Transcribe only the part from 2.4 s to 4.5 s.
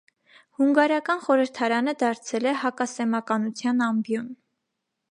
էր հակասեմականության ամբիոն։